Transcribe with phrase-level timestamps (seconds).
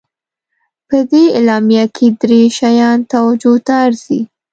[0.87, 4.21] په دې اعلامیه کې درې شیان توجه ته ارزي.